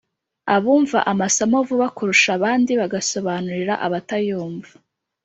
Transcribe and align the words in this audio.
abumva 0.55 0.99
amasomo 1.11 1.57
vuba 1.67 1.87
kurusha 1.95 2.29
abandi 2.37 2.71
bagasobanurira 2.81 3.73
abatayumva 3.85 4.71